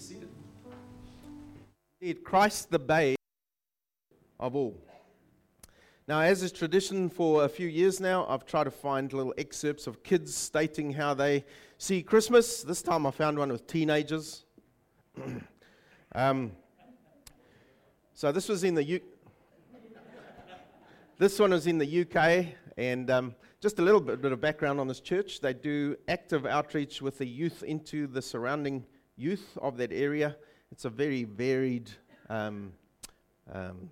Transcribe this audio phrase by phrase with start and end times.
[0.00, 0.28] seated.
[2.00, 3.18] Indeed, Christ the babe
[4.38, 4.74] of all.
[6.08, 9.86] Now, as is tradition for a few years now, I've tried to find little excerpts
[9.86, 11.44] of kids stating how they
[11.76, 12.62] see Christmas.
[12.62, 14.44] This time I found one with teenagers.
[16.14, 16.52] um,
[18.14, 19.00] so this was in the U-
[21.18, 22.46] this one was in the UK,
[22.78, 25.40] and um, just a little bit, bit of background on this church.
[25.40, 28.86] They do active outreach with the youth into the surrounding
[29.20, 30.36] youth of that area.
[30.72, 31.90] It's a very varied
[32.28, 32.72] um,
[33.52, 33.90] um,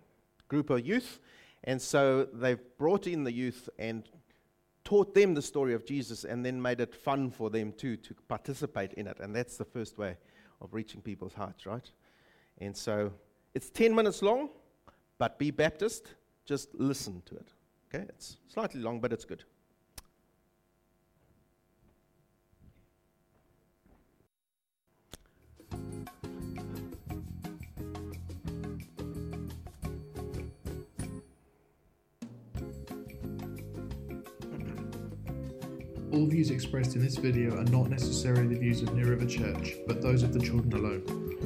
[0.48, 1.20] group of youth.
[1.64, 4.08] And so they've brought in the youth and
[4.84, 8.14] taught them the story of Jesus and then made it fun for them too to
[8.28, 9.18] participate in it.
[9.20, 10.16] And that's the first way
[10.60, 11.90] of reaching people's hearts, right?
[12.58, 13.12] And so
[13.54, 14.48] it's 10 minutes long,
[15.18, 16.14] but be Baptist,
[16.46, 17.48] just listen to it.
[17.94, 18.04] Okay?
[18.08, 19.44] It's slightly long, but it's good.
[36.10, 39.74] All views expressed in this video are not necessarily the views of New River Church,
[39.86, 41.02] but those of the children alone.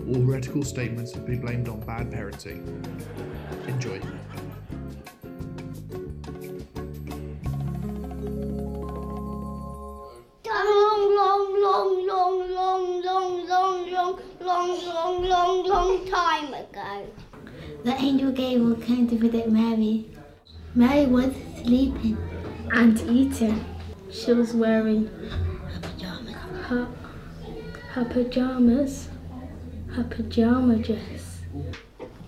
[0.06, 2.62] All heretical statements have been blamed on bad parenting.
[3.66, 4.00] Enjoy.
[10.44, 17.06] long, long, long, long, long, long, long, long, long, long, long, long time ago.
[17.82, 20.08] The angel Gabriel came to visit Mary.
[20.76, 22.16] Mary was sleeping.
[22.72, 23.71] and eating.
[24.24, 25.08] She was wearing
[26.68, 26.86] her,
[27.88, 29.08] her pajamas,
[29.90, 31.40] her pajama dress,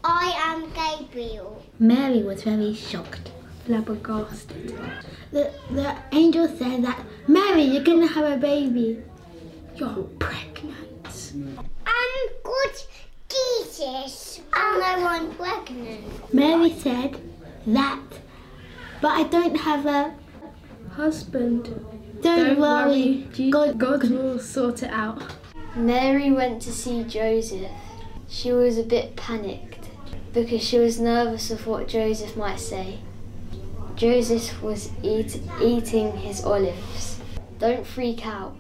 [0.03, 1.63] I am Gabriel.
[1.79, 3.31] Mary was very shocked.
[3.65, 4.77] flabbergasted.
[5.31, 9.03] The, the angel said that, Mary, you're gonna have a baby.
[9.77, 11.33] You're pregnant.
[11.87, 12.75] I'm good
[13.29, 14.41] Jesus.
[14.53, 16.35] And no one pregnant.
[16.35, 17.21] Mary said
[17.69, 18.03] that,
[19.01, 20.24] but I don't have a.
[20.97, 21.75] Husband,
[22.23, 25.21] Don't, worry, Je- God, God will sort it out.
[25.75, 27.69] Mary went to see Joseph.
[28.29, 29.91] She was a bit panicked
[30.33, 33.01] because she was nervous of what Joseph might say.
[33.97, 37.19] Joseph was eat, eating his olives.
[37.59, 38.57] Don't freak out.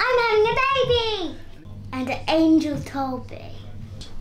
[0.00, 1.36] I'm having a baby.
[1.92, 3.52] And an angel told me.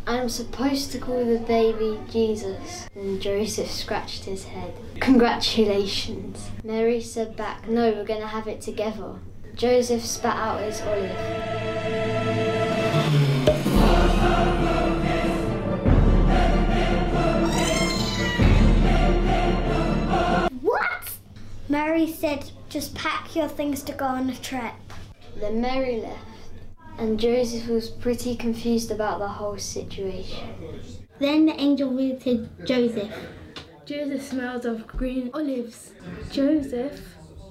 [0.07, 2.87] I'm supposed to call the baby Jesus.
[2.93, 4.71] And Joseph scratched his head.
[4.99, 6.51] Congratulations.
[6.63, 9.15] Mary said back, No, we're going to have it together.
[9.55, 11.09] Joseph spat out his olive.
[20.61, 21.09] What?
[21.67, 24.73] Mary said, just pack your things to go on a trip.
[25.37, 26.34] Then Mary left.
[26.97, 30.47] And Joseph was pretty confused about the whole situation.
[31.19, 33.13] Then the angel visited Joseph.
[33.85, 35.91] Joseph smelled of green olives.
[36.31, 36.99] Joseph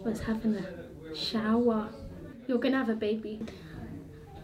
[0.02, 1.88] was having a shower.
[2.46, 3.41] You're gonna have a baby.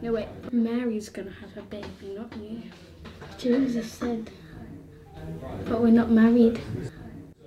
[0.03, 2.63] No wait, Mary's gonna have a baby, not you.
[3.39, 4.31] Joseph said,
[5.67, 6.61] but we're not married.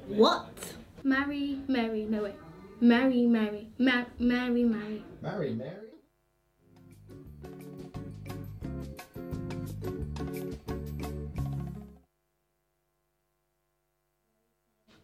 [0.07, 0.73] What?
[1.03, 2.35] Marry, Mary, no wait.
[2.81, 5.03] Marry, Mary, Ma- Mary, Mary.
[5.21, 5.82] Mary, Mary.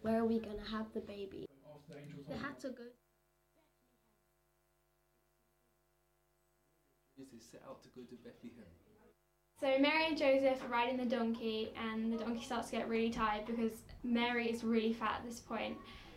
[0.01, 1.45] Where are we gonna have the baby?
[2.27, 2.83] They had to go.
[7.17, 8.65] Jesus set out to go to Bethlehem.
[9.59, 13.09] So Mary and Joseph are riding the donkey, and the donkey starts to get really
[13.09, 13.73] tired because
[14.03, 15.75] Mary is really fat at this point.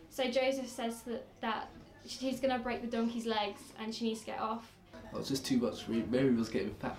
[0.09, 1.69] So Joseph says that, that
[2.07, 4.71] she's going to break the donkey's legs and she needs to get off.
[4.93, 5.87] That was just too much.
[5.89, 6.97] Mary Mary was getting fat.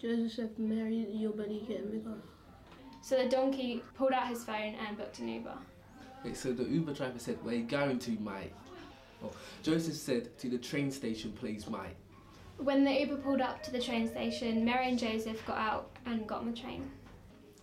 [0.00, 2.14] Joseph said, Mary, your belly getting bigger.
[3.02, 5.54] So the donkey pulled out his phone and booked an Uber.
[6.24, 8.52] Okay, so the Uber driver said, Where you going to, mate?
[9.22, 9.30] Oh,
[9.62, 11.96] Joseph said, To the train station, please, mate.
[12.56, 16.26] When the Uber pulled up to the train station, Mary and Joseph got out and
[16.26, 16.90] got on the train.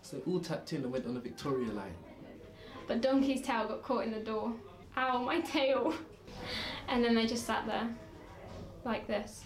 [0.04, 1.96] So all tapped in and went on the Victoria line.
[2.88, 4.54] But Donkey's tail got caught in the door.
[4.98, 5.94] Ow, my tail!
[6.88, 7.88] And then they just sat there,
[8.84, 9.46] like this.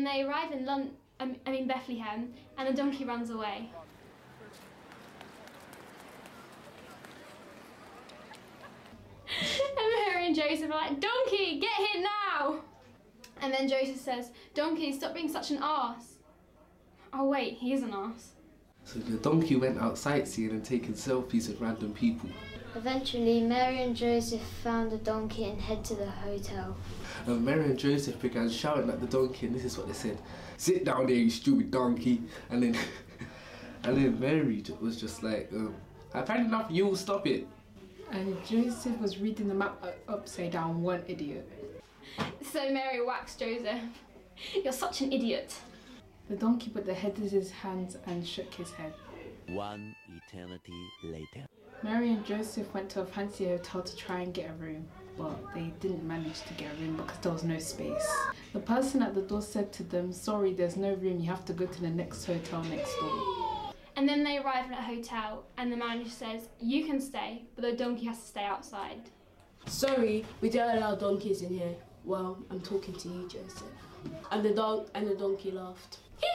[0.00, 3.68] And they arrive in London, I mean Bethlehem, and the donkey runs away.
[9.38, 12.60] and Mary and Joseph are like, Donkey, get here now!
[13.42, 16.14] And then Joseph says, Donkey, stop being such an arse.
[17.12, 18.30] Oh, wait, he is an arse.
[18.84, 22.30] So the donkey went out sightseeing and taking selfies with random people.
[22.76, 26.76] Eventually, Mary and Joseph found the donkey and head to the hotel.
[27.26, 30.18] And Mary and Joseph began shouting at the donkey, and this is what they said:
[30.56, 32.76] "Sit down there, you stupid donkey!" And then,
[33.82, 35.74] and then Mary was just like, um,
[36.14, 36.70] "I've had enough.
[36.70, 37.46] You will stop it."
[38.12, 41.48] And Joseph was reading the map upside down, one idiot.
[42.42, 43.80] So Mary whacks Joseph.
[44.62, 45.54] You're such an idiot.
[46.28, 48.94] The donkey put the head in his hands and shook his head.
[49.48, 51.46] One eternity later.
[51.82, 54.86] Mary and Joseph went to a fancy hotel to try and get a room,
[55.16, 58.06] but they didn't manage to get a room because there was no space.
[58.52, 61.54] The person at the door said to them, Sorry, there's no room, you have to
[61.54, 63.72] go to the next hotel next door.
[63.96, 67.62] And then they arrive at a hotel, and the manager says, You can stay, but
[67.62, 69.00] the donkey has to stay outside.
[69.66, 71.74] Sorry, we don't allow donkeys in here.
[72.04, 73.62] Well, I'm talking to you, Joseph.
[74.30, 75.98] And the dog and the donkey laughed.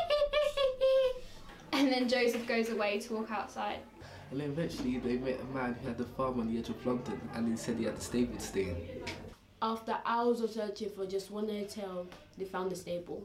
[1.75, 3.79] And then Joseph goes away to walk outside.
[4.31, 6.85] And then eventually they met a man who had a farm on the edge of
[6.85, 9.03] London, and he said he had a stable to stay in.
[9.61, 12.07] After hours of searching for just one hotel,
[12.37, 13.23] they found a stable.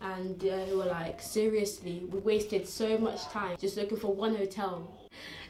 [0.00, 4.90] And they were like, seriously, we wasted so much time just looking for one hotel.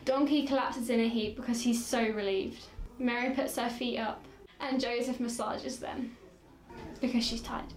[0.05, 2.65] Donkey collapses in a heap because he's so relieved.
[2.99, 4.25] Mary puts her feet up,
[4.61, 6.17] and Joseph massages them
[7.01, 7.73] because she's tired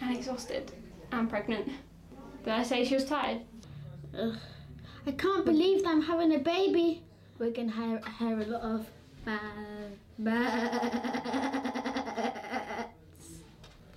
[0.00, 0.72] and exhausted
[1.12, 1.68] and pregnant.
[2.44, 3.42] Did I say she was tired?
[4.18, 4.36] Ugh.
[5.08, 7.02] I can't believe that I'm having a baby.
[7.38, 8.90] We're gonna hear, hear a lot of
[9.24, 9.96] bad.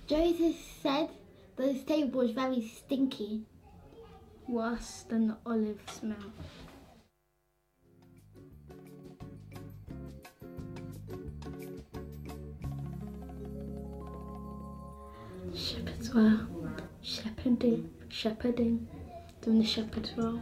[0.06, 1.10] Joseph said
[1.56, 3.42] the stable was very stinky.
[4.48, 6.16] Worse than the olive smell.
[15.54, 16.46] Shepherds were
[17.02, 18.88] shepherding, shepherding,
[19.42, 20.40] doing the shepherd's role.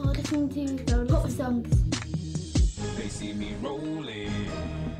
[0.00, 1.82] So listening to pop songs.
[2.96, 4.32] They see me rolling,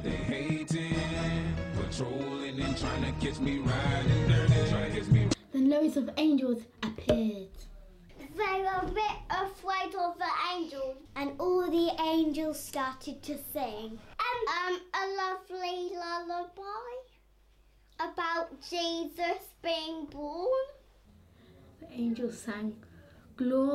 [0.02, 5.28] they hating, patrolling and trying to catch me riding dirty, trying to catch me.
[5.52, 7.48] Then loads of angels appeared.
[8.18, 13.98] They were a bit afraid of the angels, and all the angels started to sing.
[14.20, 16.92] Um, um, a lovely lullaby
[18.00, 20.66] about Jesus being born.
[21.80, 22.76] The angels sang,
[23.40, 23.70] Glory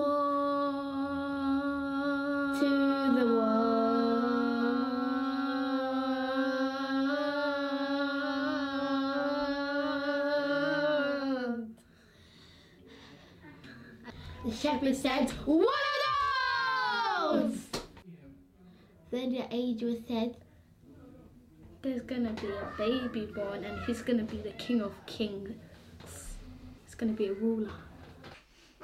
[2.60, 2.70] to
[3.18, 3.66] the world.
[14.46, 15.74] The shepherd said, One of
[17.32, 17.58] those!
[19.10, 20.38] Then the angel said,
[21.82, 25.56] There's gonna be a baby born, and he's gonna be the king of kings.
[26.86, 27.72] He's gonna be a ruler.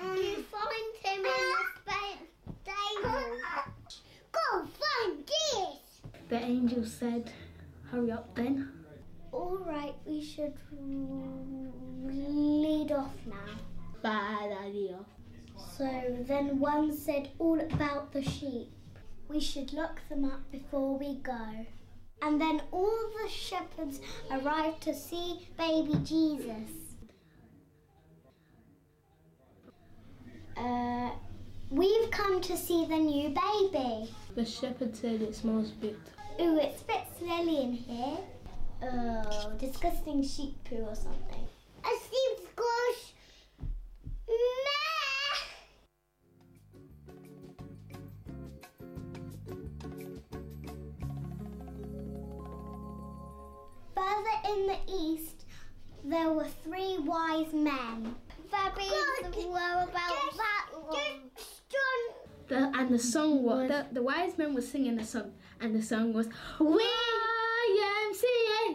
[0.01, 2.17] You find him in the spa-
[2.63, 3.37] stable.
[4.31, 5.79] Go find this!
[6.31, 7.29] The angel said,
[7.91, 8.71] Hurry up then.
[9.33, 10.53] All right, we should
[12.05, 13.59] lead off now.
[14.01, 14.99] Bad idea.
[15.75, 15.89] So
[16.21, 18.71] then one said all about the sheep.
[19.27, 21.65] We should look them up before we go.
[22.21, 23.99] And then all the shepherds
[24.31, 26.95] arrived to see baby Jesus.
[30.55, 31.09] Uh,
[31.69, 34.13] we've come to see the new baby.
[34.33, 35.99] The shepherd said it smells a bit.
[36.39, 38.17] Ooh, it's bit smelly in here.
[38.83, 41.47] Oh, disgusting sheep poo or something.
[63.01, 66.27] Song was the, the wise men were singing the song, and the song was
[66.59, 66.91] YMCA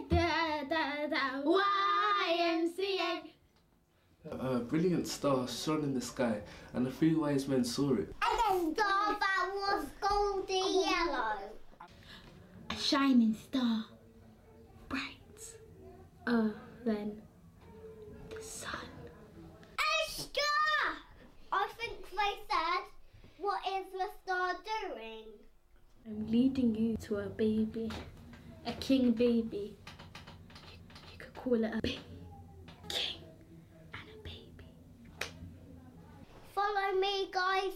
[0.09, 3.21] da da da YMCA.
[4.29, 6.41] A brilliant star shone in the sky,
[6.73, 8.13] and the three wise men saw it.
[8.21, 11.37] And a star that was golden yellow.
[12.69, 13.85] A shining star.
[14.89, 15.55] Bright.
[16.27, 16.53] Oh,
[16.85, 17.21] then
[23.79, 25.25] is the star doing?
[26.07, 27.91] I'm leading you to a baby,
[28.65, 29.75] a king baby.
[30.71, 30.77] You,
[31.11, 31.99] you could call it a big
[32.89, 33.21] king
[33.93, 34.65] and a baby.
[36.55, 37.73] Follow me, guys.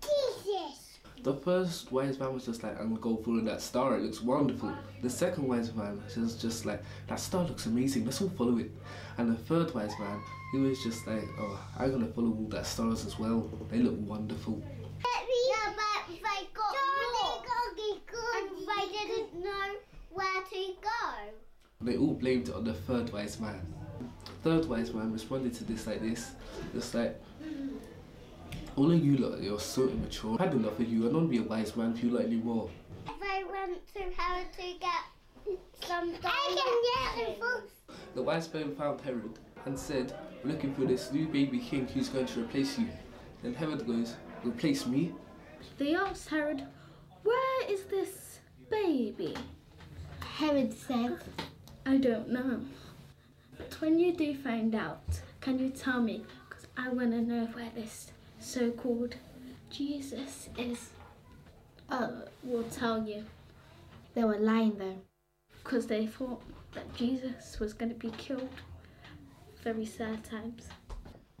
[0.00, 0.98] Jesus!
[1.22, 4.22] The first wise man was just like, I'm gonna go follow that star, it looks
[4.22, 4.74] wonderful.
[5.02, 8.72] The second wise man was just like, that star looks amazing, let's all follow it.
[9.18, 12.66] And the third wise man, he was just like, oh, I'm gonna follow all that
[12.66, 14.60] stars as well, they look wonderful.
[15.48, 16.74] Yeah, but they got
[17.14, 17.46] lost
[18.38, 19.68] and they didn't know
[20.10, 21.02] where to go.
[21.82, 23.60] They all blamed it on the third wise man.
[24.42, 26.32] Third wise man responded to this like this,
[26.72, 27.20] just like,
[28.76, 30.34] all of you lot, you're so immature.
[30.34, 31.08] I've had enough of you.
[31.08, 32.70] I don't be a wise man for you lot anymore.
[33.20, 37.70] They went to Herod to get some directions.
[38.14, 42.08] The wise man found Herod and said, We're looking for this new baby king who's
[42.08, 42.88] going to replace you.
[43.42, 45.12] Then Herod goes, Replace me?
[45.78, 46.66] They asked Herod,
[47.22, 49.36] Where is this baby?
[50.20, 51.18] Herod said,
[51.84, 52.60] I don't know.
[53.58, 55.02] But when you do find out,
[55.40, 56.24] can you tell me?
[56.48, 59.16] Because I want to know where this so called
[59.70, 60.90] Jesus is.
[61.90, 62.10] Uh,
[62.44, 63.24] we'll tell you.
[64.14, 64.98] They were lying though.
[65.62, 66.42] Because they thought
[66.74, 68.48] that Jesus was going to be killed.
[69.62, 70.68] Very sad times.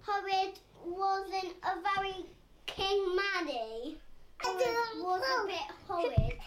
[0.06, 2.26] Herod wasn't a very
[2.66, 3.96] king manny.
[4.38, 4.58] Herod
[4.96, 6.38] was a bit horrid.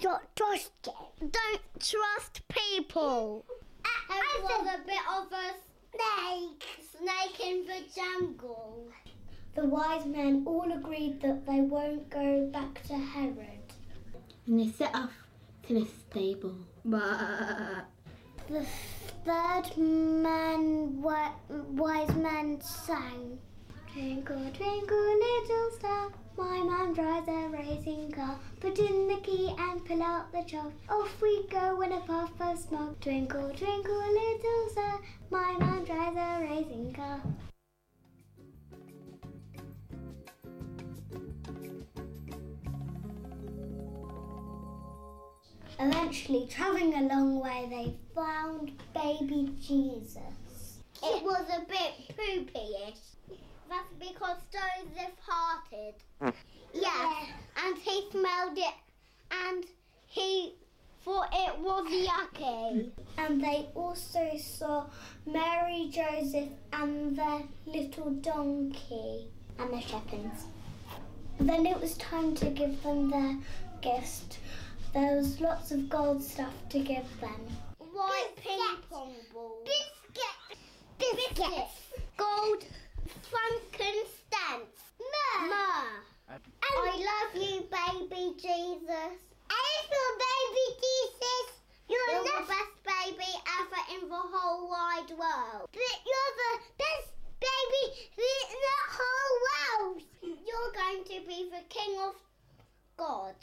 [0.00, 1.30] I don't trust it.
[1.30, 3.44] Don't trust people.
[4.08, 5.52] Herod was a bit of a
[5.92, 6.64] snake.
[6.96, 8.88] Snake in the jungle.
[9.54, 13.74] The wise men all agreed that they won't go back to Herod.
[14.46, 15.12] And they set off
[15.68, 16.56] to the stable.
[16.82, 17.84] But
[18.48, 18.64] The
[19.26, 23.38] third man, wise man sang.
[23.92, 28.38] Twinkle, twinkle, little star, my man drives a racing car.
[28.60, 30.72] Put in the key and pull out the chaff.
[30.88, 33.00] Off we go in a puff of smoke.
[33.00, 37.20] Twinkle, twinkle, little star, my man drives a racing car.
[45.78, 50.80] Eventually, travelling a long way, they found baby Jesus.
[51.02, 53.19] It was a bit poopy-ish.
[53.70, 55.94] That's because Joseph hearted.
[56.20, 56.30] Hmm.
[56.74, 57.28] Yes,
[57.64, 58.74] and he smelled it
[59.30, 59.64] and
[60.08, 60.54] he
[61.04, 62.90] thought it was yucky.
[63.16, 64.86] And they also saw
[65.24, 70.46] Mary, Joseph, and the little donkey and the shepherds.
[71.38, 73.36] Then it was time to give them their
[73.82, 74.38] gift.
[74.92, 77.40] There was lots of gold stuff to give them.
[77.78, 78.58] White ping
[78.90, 79.64] pong balls.
[79.64, 80.58] Biscuits.
[80.98, 81.72] Biscuits.
[82.16, 82.64] Gold
[83.30, 84.76] frankincense.
[84.98, 86.02] Myrrh.
[86.28, 89.16] I love you, baby Jesus.
[89.50, 91.46] I love baby Jesus.
[91.88, 95.68] You're, you're the best baby ever in the whole wide world.
[95.72, 97.10] But you're the best
[97.40, 97.84] baby
[98.16, 100.02] in the whole world.
[100.22, 102.14] You're going to be the king of
[102.96, 103.34] God.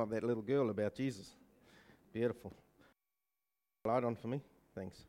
[0.00, 1.34] of that little girl about Jesus.
[2.18, 2.52] Beautiful.
[3.84, 4.40] Light on for me.
[4.74, 5.04] Thanks.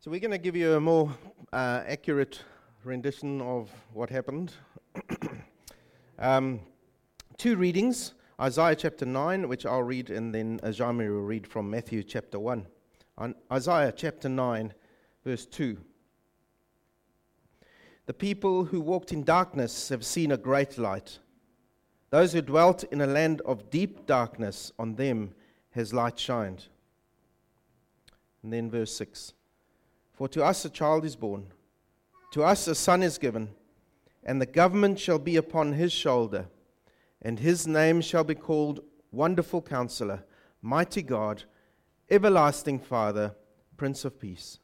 [0.00, 1.16] So, we're going to give you a more
[1.52, 2.40] uh, accurate
[2.82, 4.54] rendition of what happened.
[6.18, 6.58] um,
[7.38, 12.02] two readings Isaiah chapter 9, which I'll read, and then Ajami will read from Matthew
[12.02, 12.66] chapter 1.
[13.18, 14.74] On Isaiah chapter 9,
[15.24, 15.78] verse 2.
[18.06, 21.20] The people who walked in darkness have seen a great light.
[22.10, 25.34] Those who dwelt in a land of deep darkness, on them
[25.70, 26.66] has light shined.
[28.42, 29.32] And then verse 6
[30.12, 31.46] For to us a child is born,
[32.32, 33.50] to us a son is given,
[34.24, 36.46] and the government shall be upon his shoulder,
[37.22, 40.24] and his name shall be called Wonderful Counselor,
[40.62, 41.44] Mighty God,
[42.08, 43.34] Everlasting Father,
[43.76, 44.60] Prince of Peace.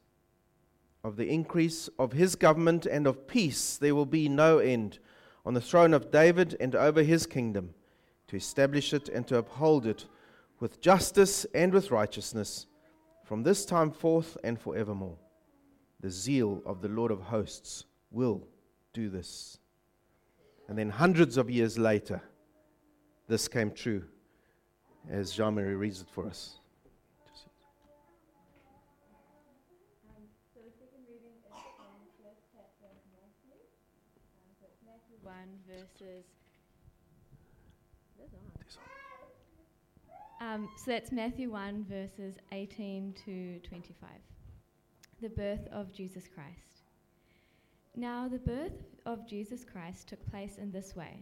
[1.03, 4.99] Of the increase of his government and of peace there will be no end
[5.45, 7.73] on the throne of David and over his kingdom,
[8.27, 10.05] to establish it and to uphold it
[10.59, 12.67] with justice and with righteousness
[13.25, 15.17] from this time forth and forevermore.
[15.99, 18.47] The zeal of the Lord of hosts will
[18.93, 19.57] do this.
[20.67, 22.21] And then hundreds of years later,
[23.27, 24.03] this came true
[25.09, 26.59] as Jean Marie reads it for us.
[40.43, 44.09] Um, so that's Matthew 1, verses 18 to 25.
[45.21, 46.81] The birth of Jesus Christ.
[47.95, 51.17] Now, the birth of Jesus Christ took place in this way.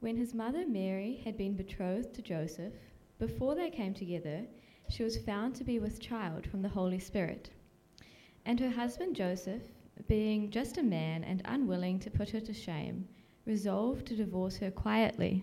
[0.00, 2.74] When his mother Mary had been betrothed to Joseph,
[3.18, 4.42] before they came together,
[4.90, 7.48] she was found to be with child from the Holy Spirit.
[8.44, 9.62] And her husband Joseph,
[10.08, 13.08] being just a man and unwilling to put her to shame,
[13.46, 15.42] resolved to divorce her quietly.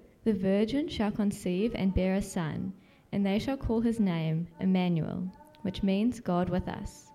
[0.23, 2.73] the virgin shall conceive and bear a son,
[3.11, 5.27] and they shall call his name Emmanuel,
[5.63, 7.11] which means God with us.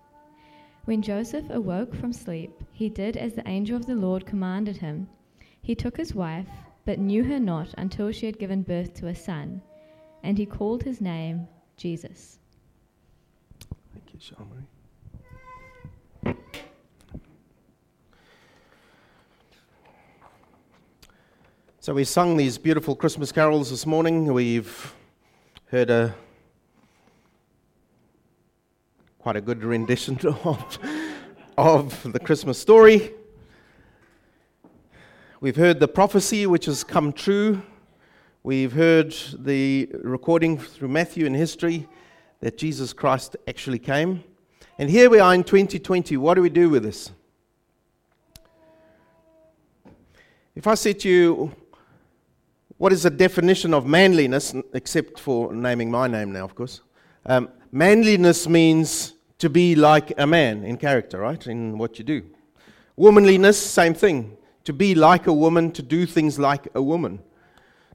[0.85, 5.09] When Joseph awoke from sleep, he did as the angel of the Lord commanded him.
[5.63, 6.49] He took his wife,
[6.85, 9.63] but knew her not until she had given birth to a son,
[10.23, 12.39] and he called his name Jesus.
[13.93, 14.67] Thank you, Shalmarie.
[21.87, 24.35] So we sung these beautiful Christmas carols this morning.
[24.35, 24.93] We've
[25.67, 26.17] heard a
[29.21, 30.79] quite a good rendition of,
[31.57, 33.13] of the Christmas story.
[35.41, 37.63] We've heard the prophecy which has come true.
[38.43, 41.87] We've heard the recording through Matthew in history
[42.41, 44.25] that Jesus Christ actually came.
[44.77, 46.17] And here we are in 2020.
[46.17, 47.13] What do we do with this?
[50.57, 51.53] If I said to you,
[52.79, 56.83] what is the definition of manliness, except for naming my name now, of course?
[57.25, 61.47] Um, manliness means to be like a man in character, right?
[61.47, 62.25] In what you do.
[62.97, 64.37] Womanliness, same thing.
[64.65, 67.21] To be like a woman, to do things like a woman.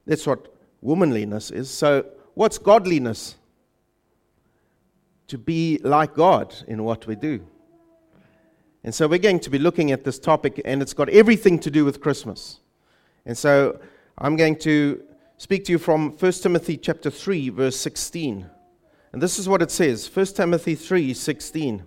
[0.06, 1.70] That's what womanliness is.
[1.70, 3.36] So, what's godliness?
[5.28, 7.46] To be like God in what we do.
[8.84, 11.72] And so, we're going to be looking at this topic, and it's got everything to
[11.72, 12.60] do with Christmas.
[13.26, 13.80] And so,
[14.24, 15.04] I'm going to
[15.38, 18.48] speak to you from 1 Timothy chapter 3 verse 16.
[19.14, 21.82] And this is what it says, 1 Timothy 3:16.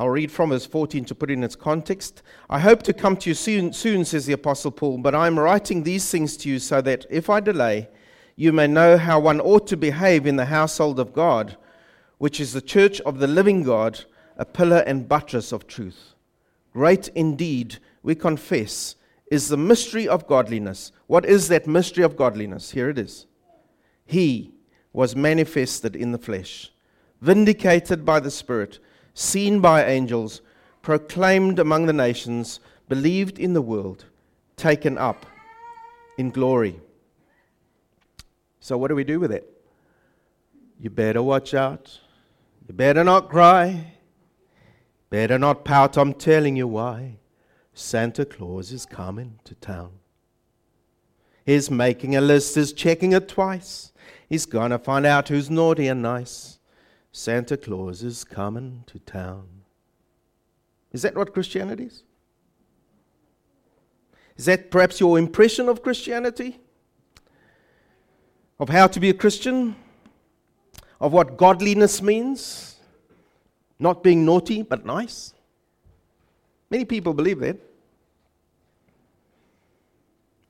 [0.00, 2.22] I'll read from verse 14 to put it in its context.
[2.50, 5.38] I hope to come to you soon, soon, says the Apostle Paul, but I am
[5.38, 7.88] writing these things to you so that if I delay,
[8.34, 11.56] you may know how one ought to behave in the household of God,
[12.18, 14.04] which is the church of the living God,
[14.36, 16.15] a pillar and buttress of truth.
[16.76, 18.96] Great indeed, we confess,
[19.30, 20.92] is the mystery of godliness.
[21.06, 22.72] What is that mystery of godliness?
[22.72, 23.24] Here it is.
[24.04, 24.52] He
[24.92, 26.70] was manifested in the flesh,
[27.22, 28.78] vindicated by the Spirit,
[29.14, 30.42] seen by angels,
[30.82, 32.60] proclaimed among the nations,
[32.90, 34.04] believed in the world,
[34.58, 35.24] taken up
[36.18, 36.78] in glory.
[38.60, 39.50] So, what do we do with it?
[40.78, 42.00] You better watch out.
[42.68, 43.95] You better not cry.
[45.10, 47.18] Better not pout, I'm telling you why.
[47.74, 49.92] Santa Claus is coming to town.
[51.44, 53.92] He's making a list, he's checking it twice.
[54.28, 56.58] He's gonna find out who's naughty and nice.
[57.12, 59.46] Santa Claus is coming to town.
[60.92, 62.02] Is that what Christianity is?
[64.36, 66.58] Is that perhaps your impression of Christianity?
[68.58, 69.76] Of how to be a Christian?
[71.00, 72.75] Of what godliness means?
[73.78, 75.34] Not being naughty, but nice.
[76.70, 77.58] Many people believe that.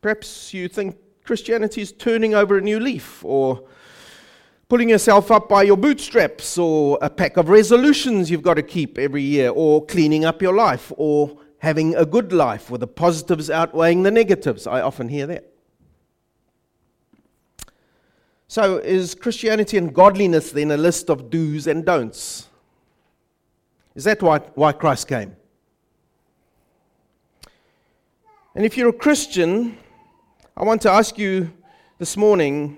[0.01, 3.65] Perhaps you think Christianity is turning over a new leaf or
[4.69, 8.99] pulling yourself up by your bootstraps or a pack of resolutions you've got to keep
[8.99, 13.51] every year or cleaning up your life or having a good life with the positives
[13.51, 14.67] outweighing the negatives.
[14.67, 15.53] I often hear that.
[18.49, 22.49] So, is Christianity and godliness then a list of do's and don'ts?
[23.97, 25.35] Is that why, why Christ came?
[28.55, 29.79] And if you're a Christian,
[30.55, 31.51] I want to ask you
[31.99, 32.77] this morning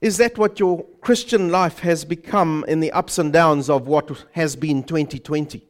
[0.00, 4.24] is that what your Christian life has become in the ups and downs of what
[4.32, 5.62] has been 2020?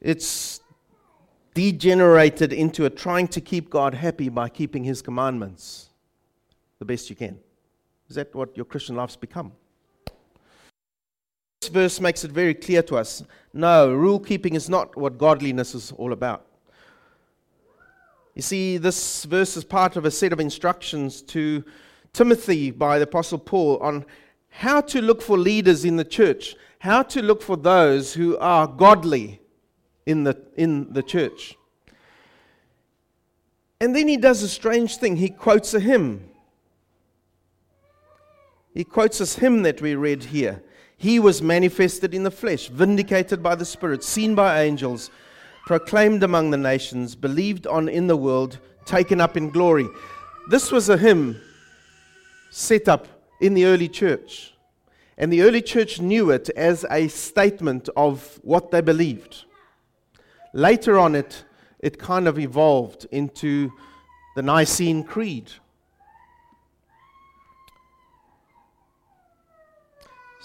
[0.00, 0.60] It's
[1.54, 5.90] degenerated into a trying to keep God happy by keeping His commandments
[6.80, 7.38] the best you can.
[8.08, 9.52] Is that what your Christian life's become?
[11.68, 15.90] Verse makes it very clear to us no, rule keeping is not what godliness is
[15.92, 16.44] all about.
[18.34, 21.64] You see, this verse is part of a set of instructions to
[22.12, 24.04] Timothy by the Apostle Paul on
[24.50, 28.66] how to look for leaders in the church, how to look for those who are
[28.66, 29.40] godly
[30.04, 31.56] in the, in the church.
[33.80, 35.16] And then he does a strange thing.
[35.16, 36.28] He quotes a hymn.
[38.74, 40.62] He quotes this hymn that we read here.
[40.96, 45.10] He was manifested in the flesh, vindicated by the Spirit, seen by angels,
[45.66, 49.88] proclaimed among the nations, believed on in the world, taken up in glory.
[50.48, 51.40] This was a hymn
[52.50, 53.06] set up
[53.40, 54.54] in the early church.
[55.18, 59.44] And the early church knew it as a statement of what they believed.
[60.52, 61.44] Later on, it,
[61.80, 63.72] it kind of evolved into
[64.34, 65.50] the Nicene Creed.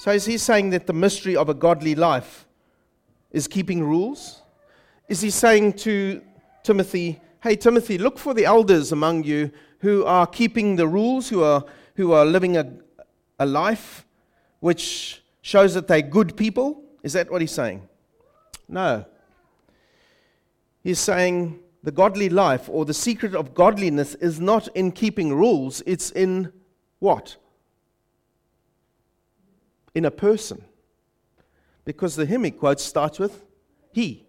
[0.02, 2.48] So, is he saying that the mystery of a godly life
[3.30, 4.42] is keeping rules?
[5.08, 6.24] Is he saying to
[6.64, 11.44] Timothy, hey, Timothy, look for the elders among you who are keeping the rules, who
[11.44, 11.64] are,
[11.98, 12.74] who are living a,
[13.38, 14.08] a life
[14.60, 16.84] which shows that they're good people?
[17.04, 17.88] Is that what he's saying?
[18.68, 19.06] No.
[20.84, 25.84] He's saying the godly life or the secret of godliness is not in keeping rules,
[25.86, 26.52] it's in
[26.98, 27.38] what?
[29.94, 30.64] In a person.
[31.86, 33.44] Because the hymn he quotes starts with
[33.92, 34.26] he.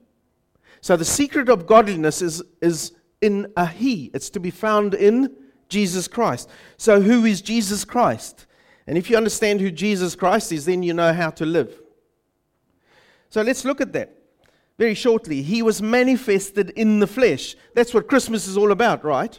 [0.80, 4.10] So the secret of godliness is, is in a he.
[4.12, 5.34] It's to be found in
[5.68, 6.48] Jesus Christ.
[6.76, 8.46] So who is Jesus Christ?
[8.86, 11.80] And if you understand who Jesus Christ is, then you know how to live.
[13.30, 14.16] So let's look at that
[14.76, 15.42] very shortly.
[15.42, 17.54] He was manifested in the flesh.
[17.74, 19.38] That's what Christmas is all about, right?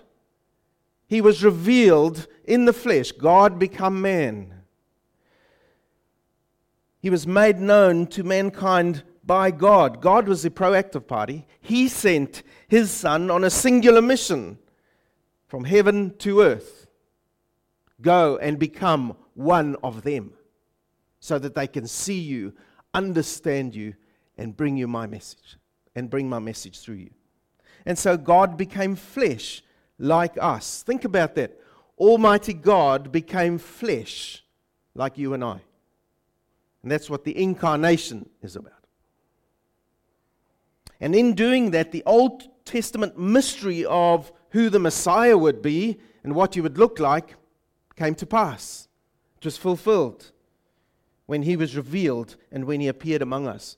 [1.08, 3.12] He was revealed in the flesh.
[3.12, 4.53] God become man.
[7.04, 10.00] He was made known to mankind by God.
[10.00, 11.46] God was the proactive party.
[11.60, 14.58] He sent his son on a singular mission
[15.46, 16.88] from heaven to earth.
[18.00, 20.32] Go and become one of them
[21.20, 22.54] so that they can see you,
[22.94, 23.96] understand you,
[24.38, 25.58] and bring you my message
[25.98, 27.10] and bring my message through you.
[27.86, 29.62] And so God became flesh
[30.00, 30.84] like us.
[30.84, 31.60] Think about that.
[31.98, 34.42] Almighty God became flesh
[34.96, 35.60] like you and I.
[36.84, 38.74] And that's what the incarnation is about.
[41.00, 46.36] And in doing that, the Old Testament mystery of who the Messiah would be and
[46.36, 47.36] what he would look like
[47.96, 48.88] came to pass.
[49.38, 50.32] It was fulfilled
[51.26, 53.78] when he was revealed and when he appeared among us.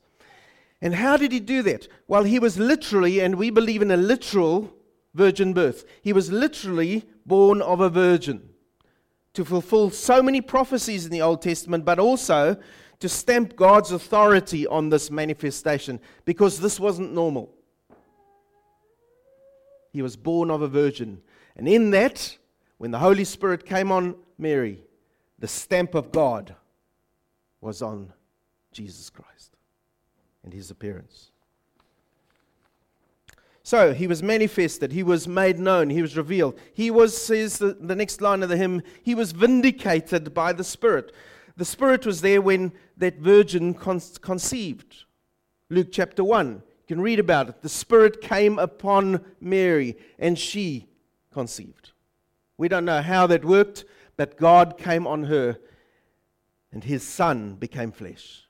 [0.82, 1.88] And how did he do that?
[2.08, 4.74] Well, he was literally, and we believe in a literal
[5.14, 8.50] virgin birth, he was literally born of a virgin
[9.34, 12.58] to fulfill so many prophecies in the Old Testament, but also
[13.06, 17.54] to stamp God's authority on this manifestation because this wasn't normal.
[19.94, 21.22] He was born of a virgin.
[21.56, 22.36] And in that,
[22.80, 24.82] when the Holy Spirit came on Mary,
[25.38, 26.56] the stamp of God
[27.62, 28.12] was on
[28.72, 29.56] Jesus Christ
[30.44, 31.30] and his appearance.
[33.62, 36.58] So he was manifested, he was made known, he was revealed.
[36.74, 40.64] He was, says the, the next line of the hymn, he was vindicated by the
[40.64, 41.12] Spirit.
[41.56, 45.06] The Spirit was there when that virgin con- conceived.
[45.70, 47.62] Luke chapter 1, you can read about it.
[47.62, 50.88] The Spirit came upon Mary and she
[51.32, 51.92] conceived.
[52.58, 55.58] We don't know how that worked, but God came on her
[56.72, 58.46] and his Son became flesh.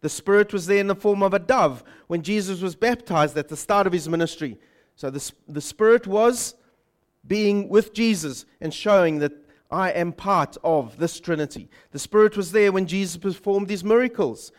[0.00, 3.48] The Spirit was there in the form of a dove when Jesus was baptized at
[3.48, 4.58] the start of his ministry.
[4.94, 6.54] So the, the Spirit was
[7.26, 9.32] being with Jesus and showing that
[9.70, 11.68] I am part of this Trinity.
[11.90, 14.50] The Spirit was there when Jesus performed these miracles.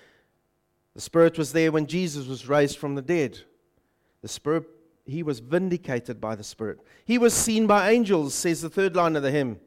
[0.96, 3.40] The Spirit was there when Jesus was raised from the dead.
[4.22, 4.66] The Spirit,
[5.06, 6.80] he was vindicated by the Spirit.
[7.06, 9.60] He was seen by angels, says the third line of the hymn.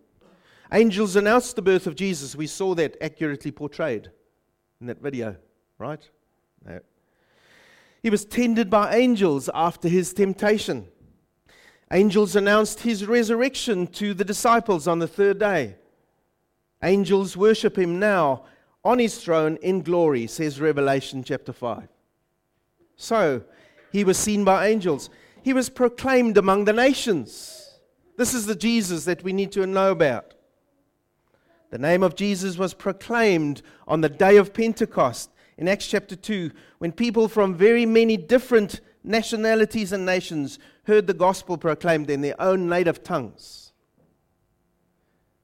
[0.73, 2.37] Angels announced the birth of Jesus.
[2.37, 4.11] We saw that accurately portrayed
[4.81, 5.37] in that video,
[5.79, 6.09] right?
[8.03, 10.89] He was tended by angels after his temptation.
[11.93, 15.77] Angels announced his resurrection to the disciples on the third day.
[16.83, 18.45] Angels worship him now
[18.83, 21.87] on his throne in glory, says Revelation chapter 5.
[22.97, 23.43] So,
[23.93, 25.11] he was seen by angels.
[25.43, 27.79] He was proclaimed among the nations.
[28.17, 30.35] This is the Jesus that we need to know about.
[31.71, 36.51] The name of Jesus was proclaimed on the day of Pentecost in Acts chapter 2
[36.79, 42.41] when people from very many different nationalities and nations heard the gospel proclaimed in their
[42.41, 43.73] own native tongues.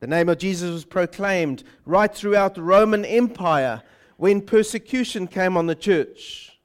[0.01, 3.83] The name of Jesus was proclaimed right throughout the Roman Empire
[4.17, 6.59] when persecution came on the church.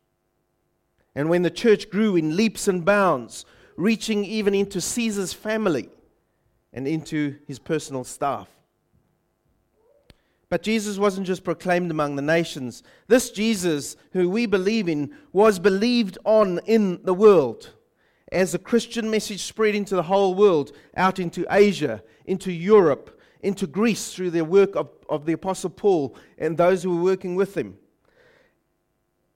[1.16, 5.90] And when the church grew in leaps and bounds, reaching even into Caesar's family
[6.72, 8.48] and into his personal staff.
[10.54, 12.84] But Jesus wasn't just proclaimed among the nations.
[13.08, 17.72] This Jesus, who we believe in, was believed on in the world.
[18.32, 23.66] As the Christian message spread into the whole world, out into Asia, into Europe, into
[23.66, 27.58] Greece through the work of, of the Apostle Paul and those who were working with
[27.58, 27.80] him.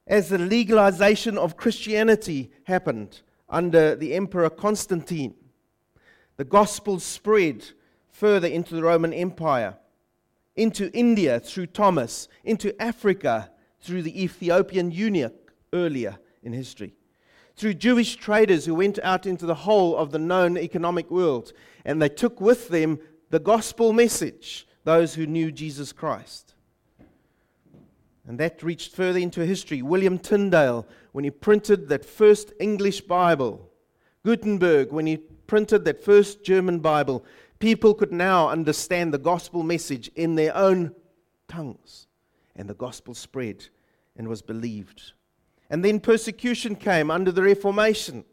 [0.06, 5.34] As the legalization of Christianity happened under the Emperor Constantine,
[6.36, 7.70] the gospel spread
[8.12, 9.78] further into the Roman Empire,
[10.58, 16.94] into India through Thomas, into Africa through the Ethiopian eunuch earlier in history,
[17.56, 21.54] through Jewish traders who went out into the whole of the known economic world,
[21.86, 26.54] and they took with them the gospel message, those who knew Jesus Christ.
[28.26, 29.82] And that reached further into history.
[29.82, 33.72] William Tyndale, when he printed that first English Bible,
[34.26, 37.24] Gutenberg, when he printed that first German Bible,
[37.60, 40.94] people could now understand the gospel message in their own
[41.48, 42.08] tongues.
[42.56, 43.66] And the gospel spread
[44.16, 45.14] and was believed.
[45.70, 48.26] And then persecution came under the Reformation.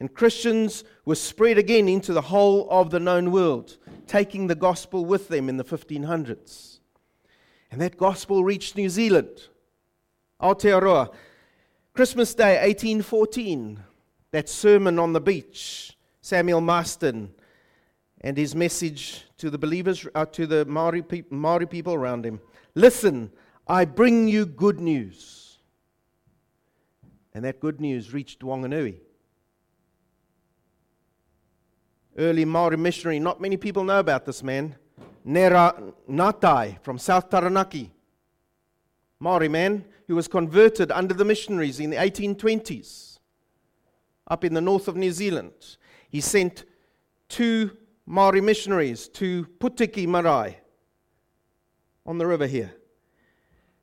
[0.00, 5.04] And Christians were spread again into the whole of the known world, taking the gospel
[5.04, 6.78] with them in the 1500s.
[7.70, 9.48] And that gospel reached New Zealand,
[10.40, 11.12] Aotearoa.
[11.94, 13.80] Christmas Day, 1814,
[14.30, 17.34] that sermon on the beach, Samuel Marsden
[18.20, 22.40] and his message to the believers, uh, to the Maori, pe- Maori people around him.
[22.74, 23.30] Listen,
[23.66, 25.58] I bring you good news.
[27.34, 28.96] And that good news reached Wanganui.
[32.16, 34.74] Early Maori missionary, not many people know about this man.
[35.24, 37.92] Nera Natai from South Taranaki.
[39.20, 43.18] Maori man who was converted under the missionaries in the 1820s
[44.28, 45.76] up in the north of New Zealand.
[46.08, 46.64] He sent
[47.28, 47.76] two
[48.10, 50.56] Maori missionaries to Putiki Marae
[52.06, 52.72] on the river here.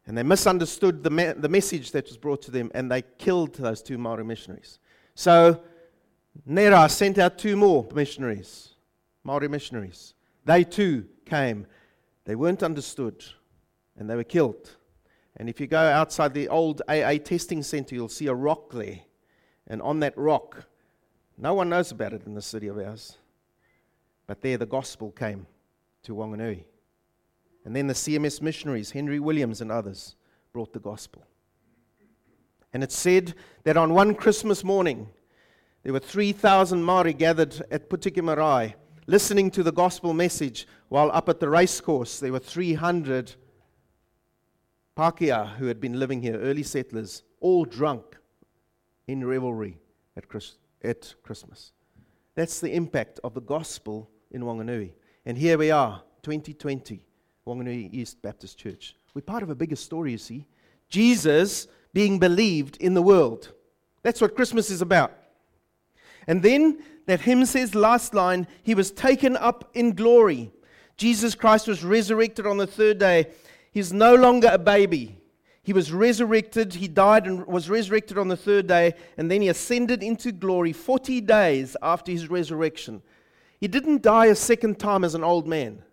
[0.08, 3.54] And they misunderstood the, me- the message that was brought to them and they killed
[3.54, 4.80] those two Maori missionaries.
[5.14, 5.62] So
[6.44, 8.74] Nera sent out two more missionaries,
[9.24, 10.16] Maori missionaries.
[10.44, 11.68] They too came.
[12.24, 13.24] They weren't understood
[13.96, 14.72] and they were killed.
[15.38, 19.02] And if you go outside the old AA testing center, you'll see a rock there.
[19.68, 20.66] And on that rock,
[21.38, 23.20] no one knows about it in the city of ours.
[24.28, 25.48] But there the gospel came
[26.04, 26.64] to Wanganui.
[27.66, 30.16] And then the CMS missionaries, Henry Williams and others,
[30.54, 31.26] brought the gospel.
[32.74, 33.34] And it said
[33.64, 35.10] that on one Christmas morning,
[35.84, 38.74] there were 3,000 Maori gathered at Putiki
[39.08, 43.36] listening to the gospel message, while up at the racecourse there were 300
[44.98, 48.18] Pākehā who had been living here, early settlers, all drunk
[49.08, 49.78] in revelry
[50.16, 51.72] at, Chris, at Christmas.
[52.36, 54.92] That's the impact of the gospel in Wanganui.
[55.26, 57.04] And here we are, 2020,
[57.48, 58.96] Wanganui East Baptist Church.
[59.14, 60.46] We're part of a bigger story, you see.
[60.90, 63.54] Jesus being believed in the world.
[64.04, 65.14] That's what Christmas is about.
[66.28, 70.52] And then that hymn says, last line, he was taken up in glory.
[70.98, 73.32] Jesus Christ was resurrected on the third day.
[73.72, 75.18] He's no longer a baby.
[75.64, 76.74] He was resurrected.
[76.74, 80.74] He died and was resurrected on the third day, and then he ascended into glory
[80.74, 83.02] 40 days after his resurrection.
[83.60, 85.84] He didn't die a second time as an old man.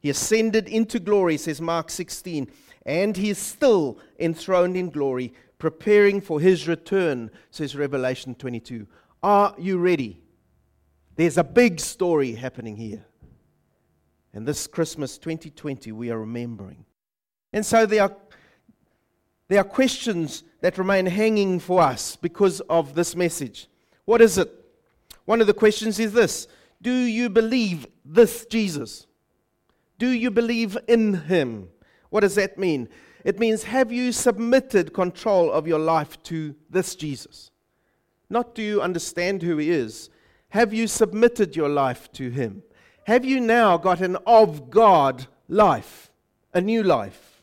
[0.00, 2.50] He ascended into glory, says Mark 16,
[2.86, 8.86] and he is still enthroned in glory, preparing for his return, says Revelation 22.
[9.22, 10.20] Are you ready?
[11.16, 13.04] There's a big story happening here.
[14.32, 16.86] And this Christmas 2020, we are remembering.
[17.52, 18.16] And so there are,
[19.48, 23.68] there are questions that remain hanging for us because of this message.
[24.04, 24.59] What is it?
[25.24, 26.48] One of the questions is this
[26.80, 29.06] Do you believe this Jesus?
[29.98, 31.68] Do you believe in him?
[32.08, 32.88] What does that mean?
[33.24, 37.50] It means, have you submitted control of your life to this Jesus?
[38.30, 40.08] Not do you understand who he is,
[40.50, 42.62] have you submitted your life to him?
[43.04, 46.10] Have you now got an of God life,
[46.54, 47.42] a new life?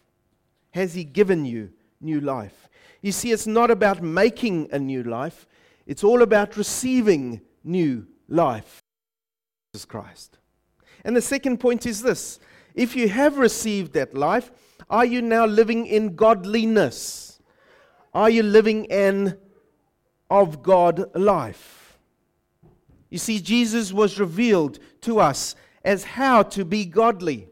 [0.71, 2.69] Has he given you new life?
[3.01, 5.47] You see, it's not about making a new life,
[5.85, 8.82] it's all about receiving new life.
[9.73, 10.38] Jesus Christ.
[11.03, 12.39] And the second point is this
[12.73, 14.51] if you have received that life,
[14.89, 17.39] are you now living in godliness?
[18.13, 19.38] Are you living an
[20.30, 21.97] of God life?
[23.10, 27.47] You see, Jesus was revealed to us as how to be godly.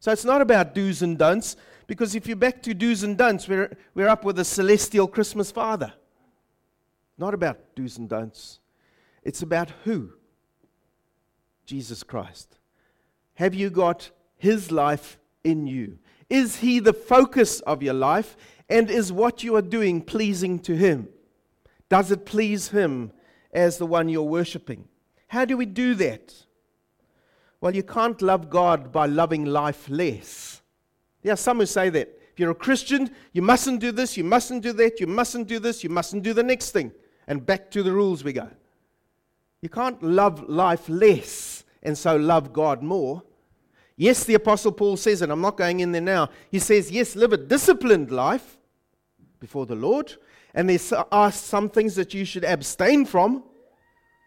[0.00, 3.48] So it's not about do's and don'ts, because if you're back to do's and don'ts,
[3.48, 5.92] we're, we're up with a celestial Christmas Father.
[7.18, 8.60] Not about do's and don'ts.
[9.26, 10.12] It's about who?
[11.64, 12.58] Jesus Christ.
[13.34, 15.98] Have you got his life in you?
[16.30, 18.36] Is he the focus of your life?
[18.68, 21.08] And is what you are doing pleasing to him?
[21.88, 23.10] Does it please him
[23.52, 24.86] as the one you're worshiping?
[25.26, 26.32] How do we do that?
[27.60, 30.62] Well, you can't love God by loving life less.
[31.22, 32.16] There are some who say that.
[32.32, 35.58] If you're a Christian, you mustn't do this, you mustn't do that, you mustn't do
[35.58, 36.92] this, you mustn't do the next thing.
[37.26, 38.48] And back to the rules we go.
[39.62, 43.22] You can't love life less and so love God more.
[43.96, 47.16] Yes, the Apostle Paul says, and I'm not going in there now, he says, yes,
[47.16, 48.58] live a disciplined life
[49.40, 50.14] before the Lord,
[50.54, 53.44] and there are some things that you should abstain from.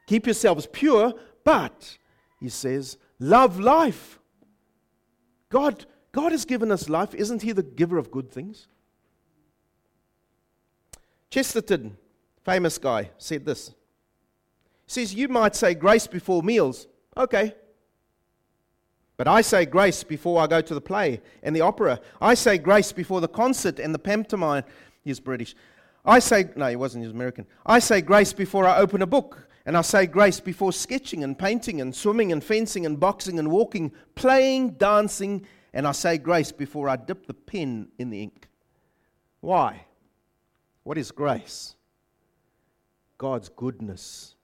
[0.07, 1.13] Keep yourselves pure,
[1.43, 1.97] but,
[2.39, 4.19] he says, love life.
[5.49, 7.13] God, God has given us life.
[7.13, 8.67] Isn't He the giver of good things?
[11.29, 11.97] Chesterton,
[12.43, 13.71] famous guy, said this.
[14.89, 16.87] Says, You might say grace before meals.
[17.15, 17.53] Okay,
[19.17, 21.99] but I say grace before I go to the play and the opera.
[22.19, 24.63] I say grace before the concert and the pantomime.
[25.03, 25.55] He's British.
[26.03, 27.45] I say, no, he wasn't, he was American.
[27.65, 29.47] I say grace before I open a book.
[29.65, 33.51] And I say grace before sketching and painting and swimming and fencing and boxing and
[33.51, 35.45] walking, playing, dancing.
[35.71, 38.47] And I say grace before I dip the pen in the ink.
[39.41, 39.85] Why?
[40.81, 41.75] What is grace?
[43.19, 44.35] God's goodness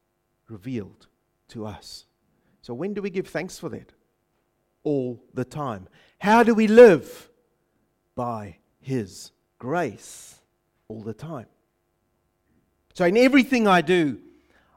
[0.47, 1.07] revealed
[1.49, 2.05] to us.
[2.61, 3.93] So when do we give thanks for that?
[4.85, 5.89] all the time.
[6.19, 7.29] How do we live?
[8.15, 10.39] By His grace
[10.87, 11.47] all the time.
[12.93, 14.19] So, in everything I do,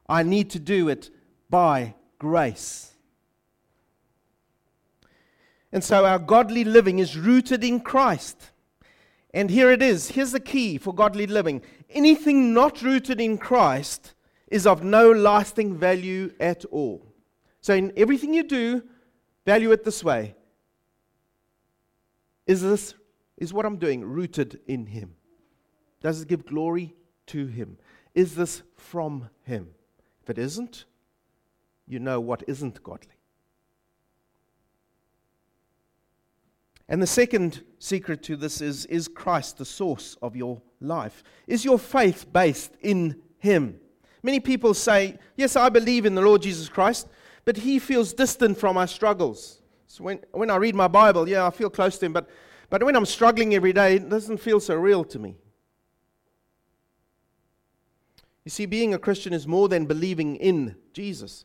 [0.08, 1.10] I need to do it
[1.48, 2.94] by grace.
[5.70, 8.50] And so, our godly living is rooted in Christ.
[9.32, 10.08] And here it is.
[10.08, 14.14] Here's the key for godly living anything not rooted in Christ
[14.50, 17.14] is of no lasting value at all.
[17.60, 18.82] So, in everything you do,
[19.48, 20.34] Value it this way
[22.46, 22.92] Is this,
[23.38, 25.14] is what I'm doing rooted in Him?
[26.02, 26.94] Does it give glory
[27.28, 27.78] to Him?
[28.14, 29.70] Is this from Him?
[30.22, 30.84] If it isn't,
[31.86, 33.14] you know what isn't godly.
[36.86, 41.22] And the second secret to this is Is Christ the source of your life?
[41.46, 43.80] Is your faith based in Him?
[44.22, 47.08] Many people say, Yes, I believe in the Lord Jesus Christ,
[47.44, 49.62] but he feels distant from our struggles.
[49.86, 52.28] So when, when I read my Bible, yeah, I feel close to him, but,
[52.68, 55.36] but when I'm struggling every day, it doesn't feel so real to me.
[58.44, 61.44] You see, being a Christian is more than believing in Jesus.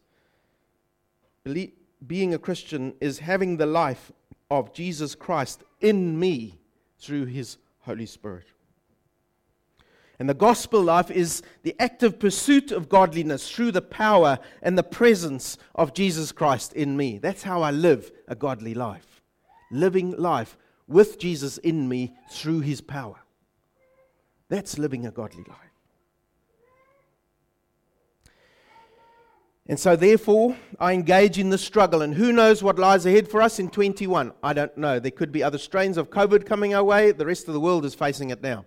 [1.43, 4.11] Being a Christian is having the life
[4.49, 6.59] of Jesus Christ in me
[6.99, 8.45] through his Holy Spirit.
[10.19, 14.83] And the gospel life is the active pursuit of godliness through the power and the
[14.83, 17.17] presence of Jesus Christ in me.
[17.17, 19.21] That's how I live a godly life.
[19.71, 20.55] Living life
[20.87, 23.15] with Jesus in me through his power.
[24.49, 25.57] That's living a godly life.
[29.65, 32.01] And so, therefore, I engage in the struggle.
[32.01, 34.33] And who knows what lies ahead for us in 21?
[34.43, 34.99] I don't know.
[34.99, 37.13] There could be other strains of COVID coming our way.
[37.13, 38.65] The rest of the world is facing it now.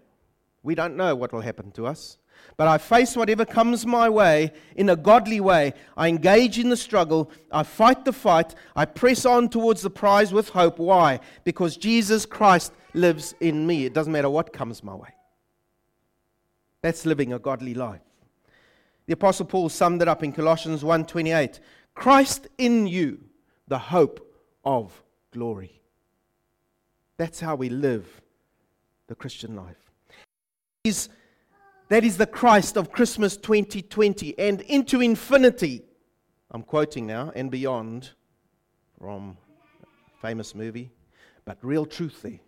[0.66, 2.18] We don't know what will happen to us.
[2.56, 5.74] But I face whatever comes my way in a godly way.
[5.96, 7.30] I engage in the struggle.
[7.52, 8.56] I fight the fight.
[8.74, 10.80] I press on towards the prize with hope.
[10.80, 11.20] Why?
[11.44, 13.84] Because Jesus Christ lives in me.
[13.84, 15.14] It doesn't matter what comes my way.
[16.82, 18.00] That's living a godly life.
[19.06, 21.60] The apostle Paul summed it up in Colossians 1:28.
[21.94, 23.20] Christ in you,
[23.68, 24.18] the hope
[24.64, 25.00] of
[25.30, 25.80] glory.
[27.18, 28.20] That's how we live
[29.06, 29.86] the Christian life
[30.87, 31.09] is,
[31.89, 35.82] that is the Christ of Christmas 2020 and into infinity.
[36.51, 38.11] I'm quoting now and beyond
[38.99, 39.37] from
[40.22, 40.91] famous movie,
[41.45, 42.41] but real truth there.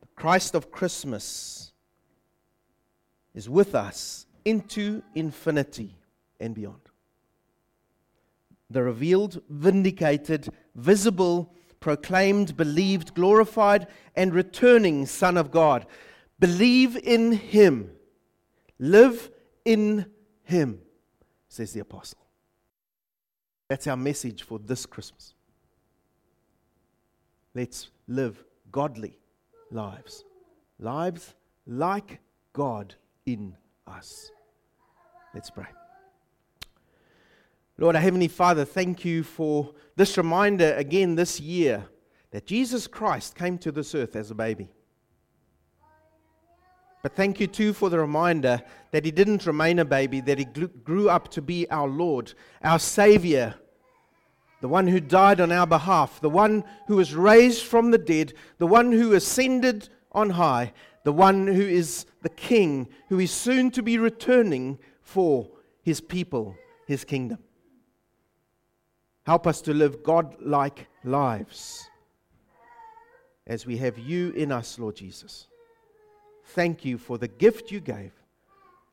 [0.00, 1.72] The Christ of Christmas
[3.34, 5.96] is with us into infinity
[6.40, 6.80] and beyond.
[8.70, 15.86] The revealed, vindicated, visible, proclaimed, believed, glorified, and returning Son of God.
[16.38, 17.90] Believe in him.
[18.78, 19.30] Live
[19.64, 20.06] in
[20.44, 20.80] him,
[21.48, 22.18] says the apostle.
[23.68, 25.34] That's our message for this Christmas.
[27.54, 29.18] Let's live godly
[29.70, 30.24] lives.
[30.78, 31.34] Lives
[31.66, 32.20] like
[32.52, 32.94] God
[33.26, 34.30] in us.
[35.34, 35.66] Let's pray.
[37.76, 41.84] Lord, our Heavenly Father, thank you for this reminder again this year
[42.30, 44.68] that Jesus Christ came to this earth as a baby.
[47.08, 50.44] But thank you too for the reminder that he didn't remain a baby, that he
[50.44, 53.54] grew up to be our Lord, our Savior,
[54.60, 58.34] the one who died on our behalf, the one who was raised from the dead,
[58.58, 63.70] the one who ascended on high, the one who is the King, who is soon
[63.70, 65.48] to be returning for
[65.80, 66.56] his people,
[66.86, 67.38] his kingdom.
[69.24, 71.88] Help us to live God like lives
[73.46, 75.46] as we have you in us, Lord Jesus.
[76.48, 78.12] Thank you for the gift you gave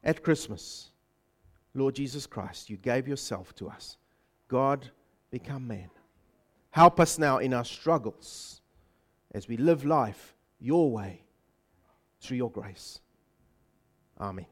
[0.03, 0.89] at Christmas.
[1.74, 3.97] Lord Jesus Christ, you gave yourself to us.
[4.49, 4.89] God
[5.32, 5.89] become man.
[6.72, 8.62] Help us now in our struggles
[9.32, 11.22] as we live life your way
[12.20, 12.99] through your grace.
[14.20, 14.45] Amen.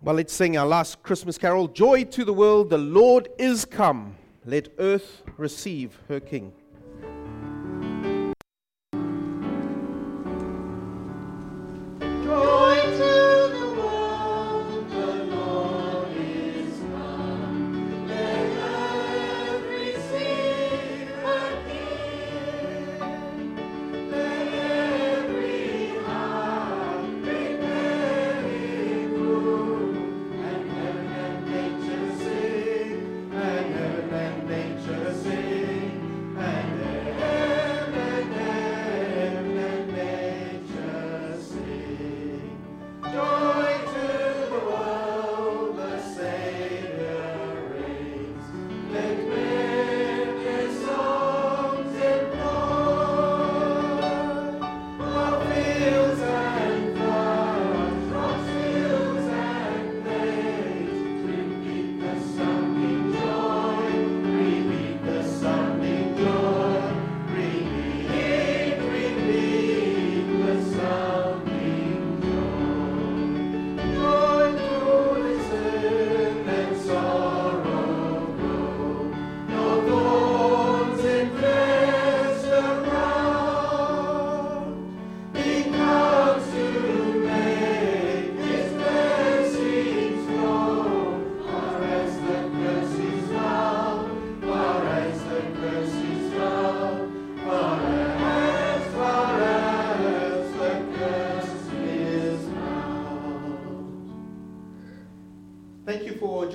[0.00, 4.16] Well, let's sing our last Christmas carol Joy to the world, the Lord is come.
[4.46, 6.52] Let earth receive her King.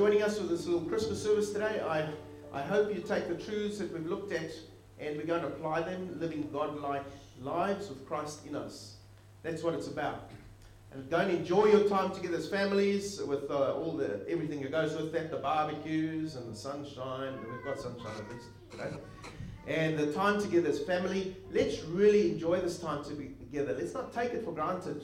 [0.10, 1.84] Joining us for this little Christmas service today.
[1.88, 2.10] I,
[2.52, 4.50] I hope you take the truths that we've looked at
[4.98, 7.04] and we're going to apply them, living God-like
[7.40, 8.96] lives with Christ in us.
[9.44, 10.32] That's what it's about.
[10.92, 14.72] And go and enjoy your time together as families with uh, all the everything that
[14.72, 17.36] goes with that, the barbecues and the sunshine.
[17.48, 18.98] We've got sunshine at least today.
[19.68, 21.36] And the time together as family.
[21.52, 23.76] Let's really enjoy this time to be together.
[23.78, 25.04] Let's not take it for granted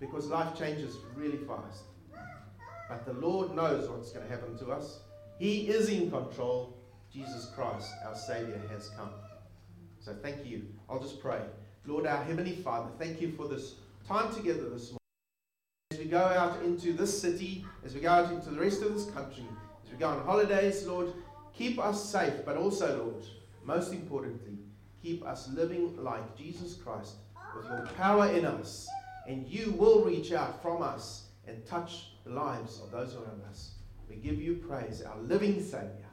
[0.00, 1.82] because life changes really fast.
[2.88, 5.00] But the Lord knows what's going to happen to us.
[5.38, 6.74] He is in control.
[7.12, 9.10] Jesus Christ, our Savior, has come.
[10.00, 10.66] So thank you.
[10.88, 11.40] I'll just pray.
[11.86, 13.76] Lord, our Heavenly Father, thank you for this
[14.06, 14.98] time together this morning.
[15.90, 18.94] As we go out into this city, as we go out into the rest of
[18.94, 19.44] this country,
[19.84, 21.12] as we go on holidays, Lord,
[21.54, 23.24] keep us safe, but also, Lord,
[23.64, 24.58] most importantly,
[25.02, 27.14] keep us living like Jesus Christ
[27.56, 28.86] with your power in us.
[29.26, 33.72] And you will reach out from us and touch the lives of those around us.
[34.08, 36.08] We give you praise, our living Saviour.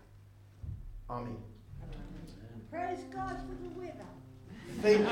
[1.09, 1.37] Amen.
[2.71, 4.05] Praise God for the weather.
[4.81, 5.05] Thank you.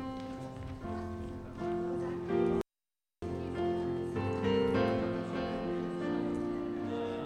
[0.00, 0.37] Amen.